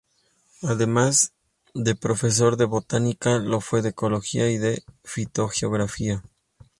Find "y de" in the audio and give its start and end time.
4.49-4.83